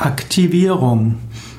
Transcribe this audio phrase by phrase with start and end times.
[0.00, 1.16] Aktivierung.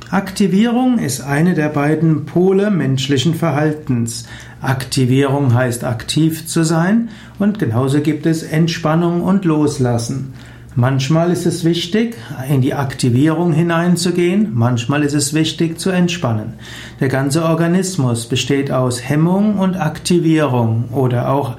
[0.10, 4.26] Aktivierung ist eine der beiden Pole menschlichen Verhaltens.
[4.62, 10.34] Aktivierung heißt aktiv zu sein und genauso gibt es Entspannung und Loslassen.
[10.74, 12.16] Manchmal ist es wichtig,
[12.50, 16.54] in die Aktivierung hineinzugehen, manchmal ist es wichtig zu entspannen.
[17.00, 21.58] Der ganze Organismus besteht aus Hemmung und Aktivierung oder auch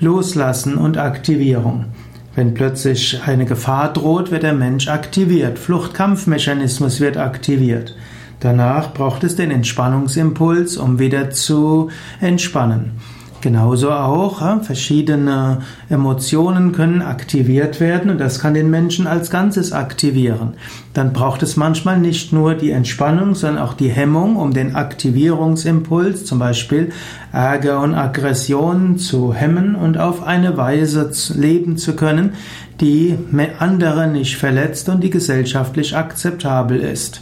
[0.00, 1.84] Loslassen und Aktivierung.
[2.36, 5.58] Wenn plötzlich eine Gefahr droht, wird der Mensch aktiviert.
[5.58, 7.96] Fluchtkampfmechanismus wird aktiviert.
[8.40, 11.88] Danach braucht es den Entspannungsimpuls, um wieder zu
[12.20, 12.92] entspannen.
[13.42, 15.58] Genauso auch verschiedene
[15.88, 20.54] Emotionen können aktiviert werden und das kann den Menschen als Ganzes aktivieren.
[20.94, 26.24] Dann braucht es manchmal nicht nur die Entspannung, sondern auch die Hemmung, um den Aktivierungsimpuls,
[26.24, 26.90] zum Beispiel
[27.32, 32.32] Ärger und Aggression zu hemmen und auf eine Weise leben zu können,
[32.80, 33.16] die
[33.58, 37.20] andere nicht verletzt und die gesellschaftlich akzeptabel ist.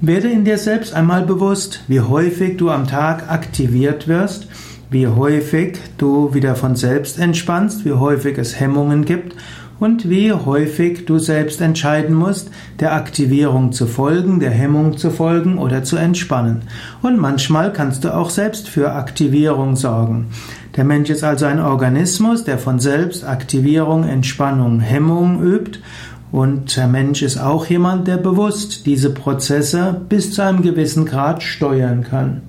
[0.00, 4.48] Werde in dir selbst einmal bewusst, wie häufig du am Tag aktiviert wirst,
[4.92, 9.34] wie häufig du wieder von selbst entspannst, wie häufig es Hemmungen gibt
[9.80, 15.58] und wie häufig du selbst entscheiden musst, der Aktivierung zu folgen, der Hemmung zu folgen
[15.58, 16.62] oder zu entspannen.
[17.00, 20.28] Und manchmal kannst du auch selbst für Aktivierung sorgen.
[20.76, 25.80] Der Mensch ist also ein Organismus, der von selbst Aktivierung, Entspannung, Hemmung übt
[26.30, 31.42] und der Mensch ist auch jemand, der bewusst diese Prozesse bis zu einem gewissen Grad
[31.42, 32.42] steuern kann.